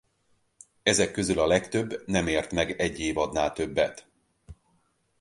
[0.83, 4.07] Ezek közül a legtöbb nem ért meg egy évadnál többet.